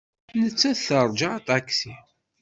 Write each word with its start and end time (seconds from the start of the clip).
Nettat 0.41 0.79
teṛja 0.87 1.29
aṭaksi. 1.37 1.93